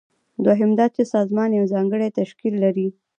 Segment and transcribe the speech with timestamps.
[0.45, 2.87] دوهم دا چې سازمان یو ځانګړی تشکیل لري.